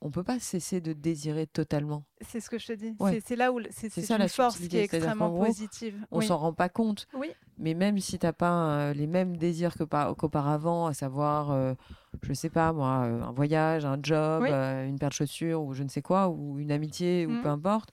[0.00, 2.04] on peut pas cesser de désirer totalement.
[2.22, 2.94] C'est ce que je te dis.
[2.98, 3.20] Ouais.
[3.22, 5.98] C'est- là où c'est une la force qui est extrêmement gros, positive.
[6.10, 6.26] On oui.
[6.26, 7.06] s'en rend pas compte.
[7.12, 11.74] oui, Mais même si t'as pas euh, les mêmes désirs que qu'auparavant, à savoir, euh,
[12.22, 14.48] je sais pas moi, euh, un voyage, un job, Oui.
[14.50, 17.42] euh, une paire de chaussures ou je ne sais quoi, ou une amitié ou Mhm.
[17.42, 17.90] peu importe,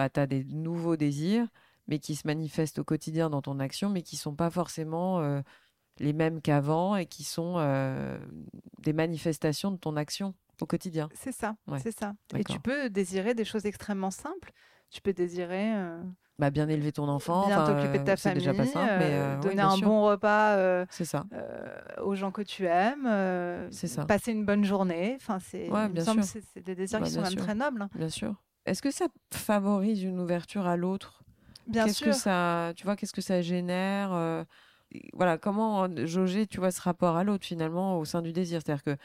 [0.00, 1.46] bah t'as des nouveaux désirs,
[1.86, 5.42] mais qui se manifestent au quotidien dans ton action, mais qui sont pas forcément euh,
[5.98, 8.18] les mêmes qu'avant et qui sont euh,
[8.78, 10.32] des manifestations de ton action
[10.62, 11.10] au quotidien.
[11.12, 11.54] c'est ça.
[11.66, 11.78] Ouais.
[11.82, 12.14] C'est ça.
[12.34, 14.52] Et tu peux désirer des choses extrêmement simples.
[14.88, 16.02] Tu peux désirer euh,
[16.38, 19.40] Bah bien élever ton enfant, bien t'occuper de ta famille, déjà pas simple, mais ouais,
[19.42, 19.86] donner un sûr.
[19.86, 21.26] bon repas ça.
[22.02, 24.06] aux gens que tu aimes, ça.
[24.06, 25.12] passer une bonne journée.
[25.20, 26.40] Enfin, c'est, Ouais, il me bien semble sûr.
[26.40, 27.42] que c'est, des désirs Bah, qui sont même sûr.
[27.42, 27.82] très nobles.
[27.82, 27.90] hein.
[27.94, 28.34] Bien sûr.
[28.66, 31.22] Est-ce que ça favorise une ouverture à l'autre?
[31.66, 32.06] Bien Qu'est-ce sûr.
[32.08, 34.44] que ça, tu vois, qu'est-ce que ça génère euh,
[35.12, 38.60] Voilà, comment jauger, tu vois, ce rapport à l'autre finalement au sein du désir?
[38.64, 38.96] C'est-à-dire que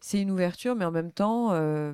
[0.00, 1.92] c'est une ouverture, mais en même temps, euh,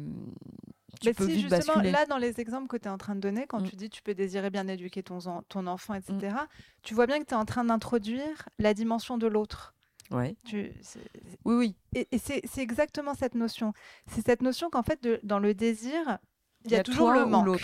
[1.00, 1.90] tu Mais peux si, vite justement, basculer.
[1.92, 3.68] là, dans les exemples que tu es en train de donner, quand Mm.
[3.70, 6.46] tu dis tu peux désirer bien éduquer ton, en- ton enfant, etc.,
[6.82, 9.74] tu vois bien que tu es en train d'introduire la dimension de l'autre.
[10.10, 10.36] Ouais.
[10.44, 10.72] Tu-
[11.44, 11.76] Oui, oui.
[11.94, 13.72] Et, et c'est, c'est exactement cette notion.
[14.08, 16.18] C'est cette notion qu'en fait, de- dans le désir,
[16.66, 17.60] il y a, toujours le manque.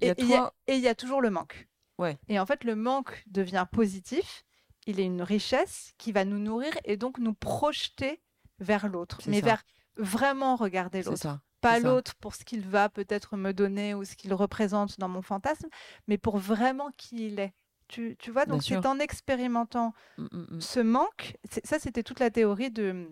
[0.00, 0.54] Et il y a- toi.
[0.66, 1.68] et il y a toujours le manque.
[1.98, 2.18] Ouais.
[2.28, 4.44] Et en fait, le manque devient positif.
[4.86, 8.20] Il est une richesse qui va nous nourrir et donc nous projeter
[8.60, 9.46] vers l'autre, mais ça.
[9.46, 9.62] vers
[9.96, 11.38] vraiment regarder l'autre.
[11.60, 15.22] Pas l'autre pour ce qu'il va peut-être me donner ou ce qu'il représente dans mon
[15.22, 15.66] fantasme,
[16.06, 17.52] mais pour vraiment qui il est.
[17.88, 20.60] Tu, tu vois, donc c'est en expérimentant Mm, mm, mm.
[20.60, 23.08] ce manque, ça c'était toute la théorie de,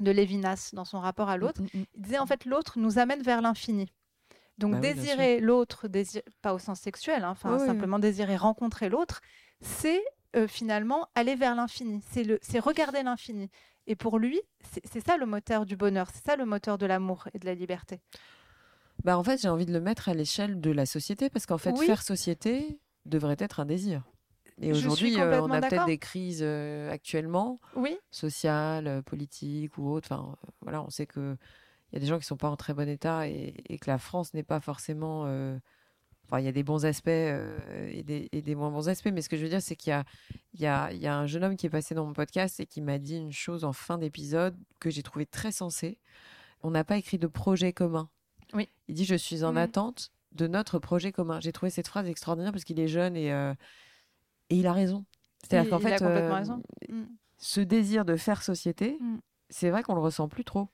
[0.00, 1.60] de Lévinas dans son rapport à l'autre.
[1.74, 3.92] Il disait en fait l'autre nous amène vers l'infini.
[4.58, 7.98] Donc Bah oui, désirer l'autre, désir- pas au sens sexuel, hein, enfin Oui, oui, simplement
[7.98, 9.20] désirer rencontrer l'autre,
[9.60, 10.00] c'est
[10.36, 12.02] euh, finalement aller vers l'infini.
[12.10, 13.50] C'est le, regarder l'infini.
[13.86, 14.40] Et pour lui,
[14.84, 17.54] c'est ça le moteur du bonheur, c'est ça le moteur de l'amour et de la
[17.54, 18.00] liberté.
[19.02, 21.58] Bah, en fait, j'ai envie de le mettre à l'échelle de la société parce qu'en
[21.58, 24.02] fait, faire société devrait être un désir.
[24.62, 30.12] Et aujourd'hui, euh, on a peut-être des crises euh, actuellement, Oui, sociales, politiques ou autres.
[30.12, 31.36] Enfin, voilà, on sait que
[31.94, 33.88] il y a des gens qui sont pas en très bon état et, et que
[33.88, 35.24] la France n'est pas forcément.
[35.26, 35.56] euh,
[36.26, 37.58] Enfin, il y a des bons aspects euh,
[37.92, 39.90] et, des, et des moins bons aspects, mais ce que je veux dire, c'est qu'il
[39.90, 40.04] y a,
[40.54, 42.60] il y, a, il y a un jeune homme qui est passé dans mon podcast
[42.60, 45.98] et qui m'a dit une chose en fin d'épisode que j'ai trouvé très sensée.
[46.62, 48.08] On n'a pas écrit de projet commun.
[48.54, 48.70] Oui.
[48.88, 49.58] Il dit Je suis en Mhm.
[49.58, 51.40] attente de notre projet commun.
[51.40, 53.52] J'ai trouvé cette phrase extraordinaire parce qu'il est jeune et, euh,
[54.48, 55.04] et il a raison.
[55.42, 56.62] C'est-à-dire qu'en fait, a complètement raison.
[56.88, 57.02] Mm.
[57.36, 59.18] ce désir de faire société, Mm.
[59.50, 60.68] c'est vrai qu'on le ressent plus trop.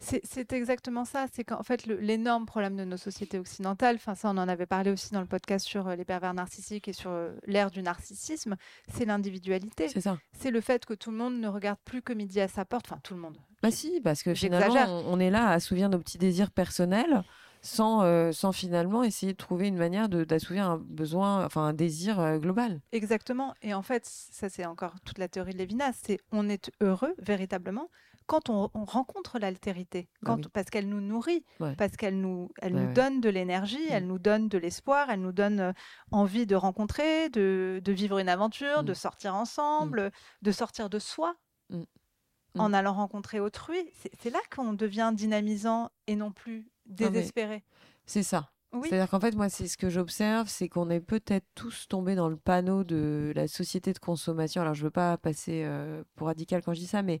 [0.00, 1.26] C'est exactement ça.
[1.32, 4.90] C'est qu'en fait, l'énorme problème de nos sociétés occidentales, enfin ça, on en avait parlé
[4.90, 8.56] aussi dans le podcast sur euh, les pervers narcissiques et sur euh, l'ère du narcissisme,
[8.88, 9.88] c'est l'individualité.
[9.88, 10.18] C'est ça.
[10.32, 12.86] C'est le fait que tout le monde ne regarde plus comme midi à sa porte.
[12.88, 13.36] Enfin, tout le monde.
[13.62, 17.22] Bah si, parce que finalement, on, on est là à assouvir nos petits désirs personnels
[17.60, 22.38] sans, euh, sans finalement essayer de trouver une manière d'assouvir un besoin, enfin un désir
[22.38, 22.80] global.
[22.92, 23.54] Exactement.
[23.60, 25.92] Et en fait, ça c'est encore toute la théorie de Lévinas.
[26.02, 27.90] C'est on est heureux véritablement
[28.30, 30.44] quand on, on rencontre l'altérité, Bah oui.
[30.52, 31.74] parce qu'elle nous nourrit, Ouais.
[31.74, 32.92] parce qu'elle nous, elle nous ouais.
[32.92, 35.72] donne de l'énergie, elle nous donne de l'espoir, elle nous donne euh,
[36.12, 38.86] envie de rencontrer, de, de vivre une aventure, Mm.
[38.86, 40.12] de sortir ensemble,
[40.42, 41.34] de sortir de soi.
[41.70, 41.82] Mm.
[42.58, 43.78] En allant rencontrer autrui,
[44.20, 47.64] c'est là qu'on devient dynamisant et non plus désespéré.
[48.06, 48.50] C'est ça.
[48.72, 52.14] Oui, C'est-à-dire qu'en fait, moi, c'est ce que j'observe, c'est qu'on est peut-être tous tombés
[52.14, 54.62] dans le panneau de la société de consommation.
[54.62, 57.18] Alors, je veux pas passer euh, pour radical quand je dis ça, mais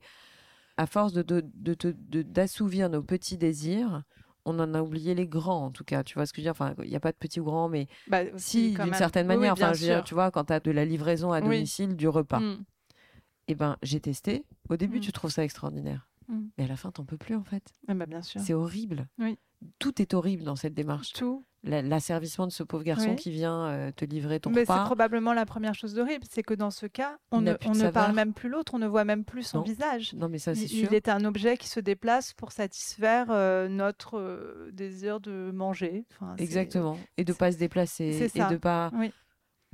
[0.80, 1.22] à force de,
[2.22, 4.02] d'assouvir nos petits désirs,
[4.46, 6.02] on en a oublié les grands, en tout cas.
[6.02, 6.52] Tu vois ce que je veux dire?
[6.52, 9.36] Enfin, il n'y a pas de petits ou grands, mais Bah, si, d'une certaine Oui,
[9.36, 9.54] manière.
[9.54, 10.04] bien enfin, je veux dire, sûr.
[10.04, 11.44] tu vois, quand tu as de la livraison à Oui.
[11.56, 12.64] domicile du repas, Mm.
[13.48, 14.46] eh ben, j'ai testé.
[14.70, 15.02] Au début, Mm.
[15.02, 16.08] tu trouves ça extraordinaire.
[16.30, 16.48] Mm.
[16.58, 17.64] Mais à la fin, t'en peux plus, en fait.
[17.88, 18.40] Ah bah, bien sûr.
[18.40, 19.06] C'est horrible.
[19.18, 19.38] Oui.
[19.78, 21.12] Tout est horrible dans cette démarche.
[21.12, 21.44] Tout.
[21.62, 23.16] La- L'asservissement de ce pauvre garçon Oui.
[23.16, 26.54] qui vient euh, te livrer ton Mais c'est probablement la première chose d'horrible, c'est que
[26.54, 29.26] dans ce cas, on ne, on ne parle même plus l'autre, on ne voit même
[29.26, 29.64] plus son Non.
[29.64, 30.14] visage.
[30.14, 30.88] Non, mais ça, c'est Il, sûr.
[30.90, 36.06] il est un objet qui se déplace pour satisfaire euh, notre euh, désir de manger.
[36.12, 36.96] Enfin, Exactement.
[37.18, 38.30] Et de pas se déplacer.
[38.34, 39.12] Et de pas Oui.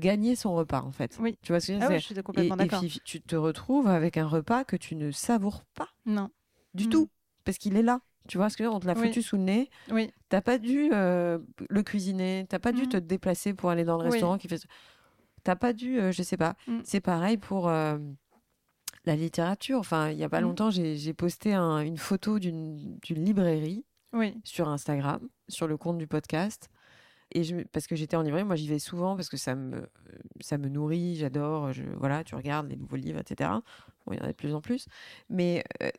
[0.01, 1.17] gagner son repas, en fait.
[1.21, 1.39] Oui.
[1.43, 3.01] Tu vois ce que je veux Ah dire oui, C'est- je suis complètement et, puis,
[3.05, 6.31] tu te retrouves avec un repas que tu ne savoures pas Non.
[6.77, 6.91] Du Mm.
[6.91, 7.11] tout.
[7.45, 8.01] Parce qu'il est là.
[8.29, 9.07] Tu vois ce que je veux dire On te l'a Oui.
[9.09, 9.71] foutu sous le nez.
[9.91, 10.11] Oui.
[10.29, 11.39] T'as pas dû euh,
[11.71, 12.45] le cuisiner.
[12.49, 12.89] T'as pas dû Mhm.
[12.89, 14.11] te déplacer pour aller dans le Oui.
[14.13, 14.61] restaurant qui fait.
[15.45, 16.55] T'as pas dû, euh, je sais pas.
[16.67, 16.81] Mm.
[16.83, 17.99] C'est pareil pour euh,
[19.05, 19.79] la littérature.
[19.79, 20.45] Enfin, il y a pas Mm.
[20.45, 24.35] longtemps, j'ai posté un- une photo d'une librairie Oui.
[24.43, 26.69] sur Instagram, sur le compte du podcast.
[27.33, 29.89] Et je, parce que j'étais en librairie, moi j'y vais souvent parce que ça me,
[30.41, 31.73] ça me nourrit, j'adore.
[31.73, 33.51] Je, voilà, tu regardes les nouveaux livres, etc.
[34.07, 34.87] Bon, il y en a de plus en plus.
[35.29, 35.91] Mais euh,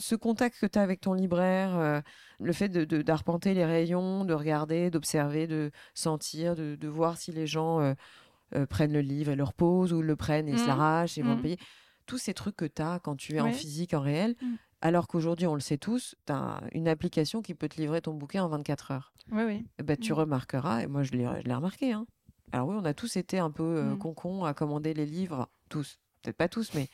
[0.00, 2.00] ce contact que tu as avec ton libraire, euh,
[2.40, 7.32] le fait de, d'arpenter les rayons, de regarder, d'observer, de sentir, de, de voir si
[7.32, 7.94] les gens euh,
[8.56, 10.66] euh, prennent le livre et le reposent ou le prennent et se Mhm.
[10.68, 11.42] l'arrachent et vont le Mhm.
[11.42, 11.58] payer.
[12.06, 14.56] Tous ces trucs que tu as quand tu es en physique, en réel, Mhm.
[14.80, 18.14] alors qu'aujourd'hui, on le sait tous, tu as une application qui peut te livrer ton
[18.14, 19.12] bouquin en 24 heures.
[19.30, 19.66] Oui, oui.
[19.84, 20.18] Ben, tu Mhm.
[20.18, 22.06] remarqueras, et moi je l'ai, remarqué, hein.
[22.52, 26.36] alors oui, on a tous été un peu concons à commander les livres, tous, peut-être
[26.36, 26.88] pas tous, mais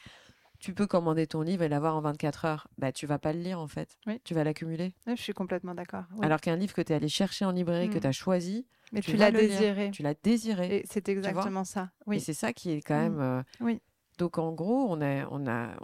[0.58, 2.68] tu peux commander ton livre et l'avoir en 24 heures.
[2.78, 4.20] Bah, tu vas pas le lire en fait, Oui.
[4.24, 4.94] tu vas l'accumuler.
[5.06, 6.04] Oui, Je suis complètement d'accord.
[6.12, 6.24] oui.
[6.24, 8.00] Alors qu'un livre que tu es allé chercher en librairie, que Mhm.
[8.00, 9.90] tu as choisi, Mais tu l'as désiré.
[9.90, 10.82] tu l'as désiré.
[10.90, 11.90] C'est exactement ça.
[12.12, 13.02] Et c'est ça qui est quand Mhm.
[13.02, 13.20] même.
[13.20, 13.80] euh, Oui.
[14.18, 15.76] Donc en gros, on a, on a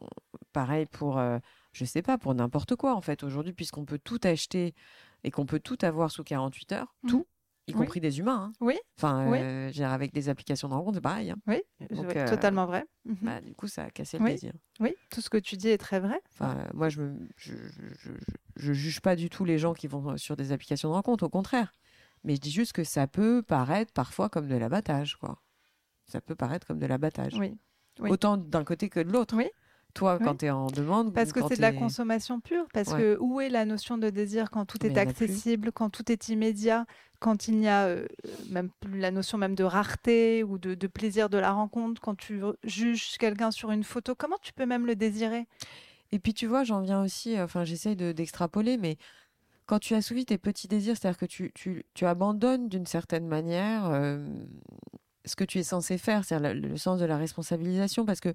[0.53, 1.39] pareil pour, euh,
[1.73, 4.75] je sais pas, pour n'importe quoi en fait aujourd'hui, puisqu'on peut tout acheter
[5.25, 7.11] et qu'on peut tout avoir sous 48 heures, Mhm.
[7.11, 7.27] tout,
[7.69, 7.79] y Oui.
[7.79, 8.51] compris des humains.
[8.51, 8.53] hein.
[8.61, 8.77] Oui.
[8.99, 11.31] Enfin, euh, avec des applications de rencontre, c'est pareil.
[11.31, 11.37] hein.
[11.47, 12.85] Oui, Donc, euh, totalement vrai.
[13.05, 13.17] Mhm.
[13.23, 14.33] Bah, du coup, ça a cassé le Oui.
[14.33, 14.53] désir.
[14.81, 16.21] Oui, tout ce que tu dis est très vrai.
[16.33, 17.55] Enfin, euh, moi, je, me, je,
[18.57, 21.29] je, juge pas du tout les gens qui vont sur des applications de rencontre, au
[21.29, 21.73] contraire.
[22.25, 25.41] Mais je dis juste que ça peut paraître parfois comme de l'abattage, quoi.
[26.07, 27.35] Ça peut paraître comme de l'abattage.
[27.39, 27.57] Oui.
[28.01, 28.11] Oui.
[28.11, 29.37] Autant d'un côté que de l'autre.
[29.37, 29.49] Oui.
[29.95, 30.25] Toi, Oui.
[30.25, 31.13] quand tu es en demande.
[31.13, 32.65] Parce que c'est de la consommation pure.
[32.73, 32.99] Parce Ouais.
[32.99, 36.87] que où est la notion de désir quand tout est accessible, quand tout est immédiat,
[37.19, 38.07] quand il n'y a euh,
[38.49, 42.15] même plus la notion même de rareté ou de, de plaisir de la rencontre, quand
[42.17, 45.47] tu juges quelqu'un sur une photo, comment tu peux même le désirer?
[46.11, 48.97] Et puis tu vois, j'en viens aussi, euh, enfin j'essaye de- d'extrapoler, mais
[49.67, 53.87] quand tu assouvis tes petits désirs, c'est-à-dire que tu, tu, tu abandonnes d'une certaine manière
[53.87, 54.27] euh,
[55.25, 58.33] ce que tu es censé faire, c'est-à-dire le, le sens de la responsabilisation, parce que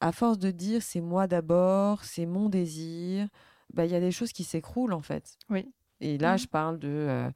[0.00, 3.28] à force de dire c'est moi d'abord, c'est mon désir,
[3.72, 5.36] bah, il y a des choses qui s'écroulent en fait.
[5.50, 5.72] Oui.
[6.00, 6.38] Et là, Mhm.
[6.38, 7.30] je parle de euh,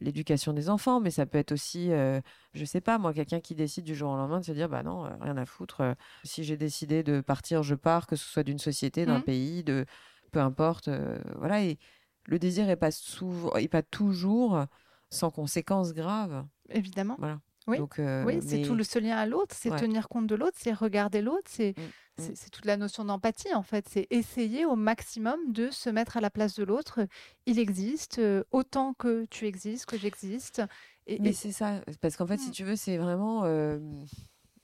[0.00, 2.20] l'éducation des enfants, mais ça peut être aussi, euh,
[2.54, 4.82] je sais pas, moi, quelqu'un qui décide du jour au lendemain de se dire, bah
[4.82, 5.80] non, euh, rien à foutre.
[5.80, 5.94] euh,
[6.24, 9.22] si j'ai décidé de partir, je pars, que ce soit d'une société, d'un Mhm.
[9.24, 9.86] pays, de
[10.30, 10.88] peu importe.
[11.36, 11.62] voilà.
[11.62, 11.78] Et
[12.26, 14.64] le désir est pas souvent, pas toujours
[15.10, 16.46] sans conséquences graves.
[16.70, 17.16] Évidemment.
[17.18, 17.40] Voilà.
[17.68, 19.78] Oui, Donc, euh, oui c'est tout le, ce lien à l'autre, c'est Ouais.
[19.80, 22.34] tenir compte de l'autre, c'est regarder l'autre, c'est Mm, mm.
[22.34, 26.20] c'est toute la notion d'empathie en fait, c'est essayer au maximum de se mettre à
[26.20, 27.00] la place de l'autre.
[27.46, 30.62] Il existe euh, autant que tu existes, que j'existe.
[31.06, 32.52] Et, Mais et- c'est ça, parce qu'en fait, si Mm.
[32.52, 33.78] tu veux, c'est vraiment euh,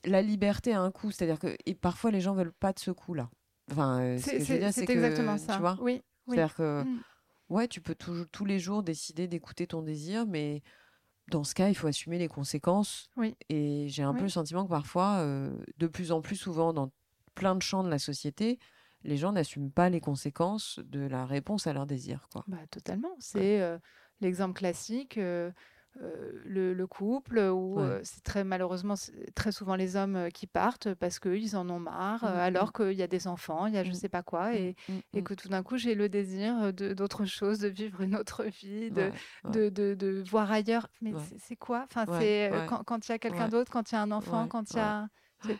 [0.04, 1.10] la liberté a un coût.
[1.10, 3.30] C'est-à-dire que et parfois, les gens veulent pas de ce coup-là.
[3.70, 5.54] Enfin, euh, ce c'est exactement ça.
[5.54, 6.36] tu vois, oui, oui.
[6.36, 6.84] c'est-à-dire que,
[7.48, 10.62] ouais, tu peux toujours, tous les jours décider d'écouter ton désir, mais
[11.30, 13.08] dans ce cas, il faut assumer les conséquences.
[13.16, 13.36] Oui.
[13.48, 16.90] Et j'ai un peu le sentiment que parfois, euh, de plus en plus souvent, dans
[17.34, 18.58] plein de champs de la société,
[19.04, 22.44] les gens n'assument pas les conséquences de la réponse à leur désir, quoi.
[22.48, 23.14] Bah, totalement.
[23.18, 23.78] C'est euh,
[24.20, 25.52] l'exemple classique, euh,
[25.96, 27.84] le, le couple où Ouais.
[27.84, 28.94] euh, c'est très malheureusement
[29.34, 32.72] très souvent les hommes euh, qui partent parce qu'ils en ont marre, euh, Mm, alors
[32.72, 33.94] qu'il y a des enfants, il y a je Mm.
[33.94, 35.24] sais pas quoi, et, Mm, et mm.
[35.24, 39.02] que tout d'un coup j'ai le désir d'autre chose, de vivre une autre vie, de,
[39.02, 39.12] Ouais,
[39.44, 39.50] ouais.
[39.52, 40.88] de, de, de voir ailleurs.
[41.00, 41.84] Mais c'est- quoi?
[41.90, 44.46] Enfin, c'est euh, quand il y a quelqu'un d'autre, quand il y a un enfant,
[44.48, 45.08] quand il y a.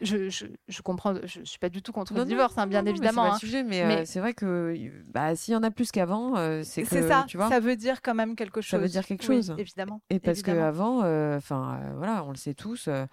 [0.00, 2.66] Je, je, je comprends, je suis pas du tout contre Non, le non, divorce, hein,
[2.66, 3.24] bien non, évidemment.
[3.26, 3.38] C'est hein.
[3.38, 4.74] sujet, mais, Mais- euh, c'est vrai que
[5.12, 7.48] bah, s'il y en a plus qu'avant, euh, c'est que ça, tu vois.
[7.48, 8.70] ça veut dire quand même quelque chose.
[8.70, 9.54] Ça veut dire quelque Oui, chose.
[9.56, 10.00] évidemment.
[10.10, 10.98] Et parce qu'avant,
[11.36, 13.06] enfin voilà, on le sait tous, euh,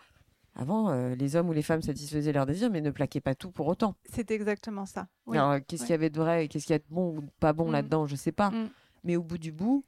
[0.55, 3.51] avant, euh, les hommes ou les femmes satisfaisaient leurs désirs, mais ne plaquaient pas tout
[3.51, 3.95] pour autant.
[4.09, 5.07] C'est exactement ça.
[5.27, 5.37] Oui.
[5.37, 7.21] Alors, euh, qu'est-ce qu'il y avait de vrai qu'est-ce qu'il y a de bon ou
[7.21, 7.73] de pas bon Mm.
[7.73, 8.49] là-dedans, je sais pas.
[8.51, 8.69] Mm.
[9.03, 9.83] Mais au bout du bout,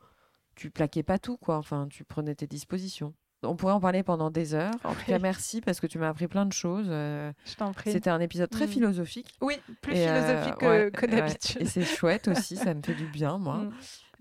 [0.55, 1.57] tu plaquais pas tout, quoi.
[1.57, 3.13] Enfin, tu prenais tes dispositions.
[3.43, 4.73] On pourrait en parler pendant des heures.
[4.83, 6.87] En tout cas, merci parce que tu m'as appris plein de choses.
[6.89, 7.91] euh, Je t'en prie.
[7.91, 8.69] C'était un épisode très Mm.
[8.69, 9.35] philosophique.
[9.41, 11.07] Oui, plus Et, euh, philosophique que, ouais, que ouais.
[11.21, 11.61] d'habitude.
[11.61, 13.57] Et c'est chouette aussi, ça me fait du bien, moi.
[13.57, 13.71] Mm.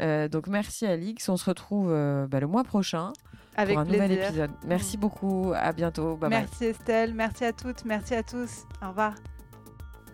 [0.03, 3.15] Euh, donc merci Alix, on se retrouve euh, bah, le mois prochain
[3.57, 4.03] Avec pour un plaisir.
[4.09, 4.51] nouvel épisode.
[4.67, 6.41] Merci beaucoup, à bientôt, bye bye.
[6.41, 8.65] Merci Estelle, merci à toutes, merci à tous.
[8.85, 9.15] Au revoir.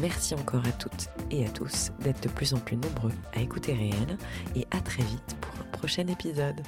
[0.00, 3.72] Merci encore à toutes et à tous d'être de plus en plus nombreux à écouter
[3.72, 4.18] Réel
[4.54, 6.62] et à très vite pour un prochain épisode.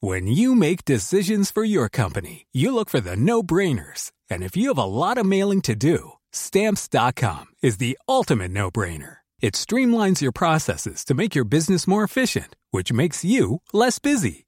[0.00, 4.12] When you make decisions for your company, you look for the no brainers.
[4.30, 8.70] And if you have a lot of mailing to do, stamps.com is the ultimate no
[8.70, 9.18] brainer.
[9.40, 14.47] It streamlines your processes to make your business more efficient, which makes you less busy.